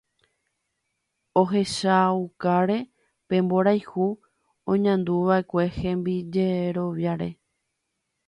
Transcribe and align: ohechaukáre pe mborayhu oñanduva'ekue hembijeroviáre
ohechaukáre 1.41 2.77
pe 3.27 3.35
mborayhu 3.45 4.05
oñanduva'ekue 4.71 5.63
hembijeroviáre 5.77 7.29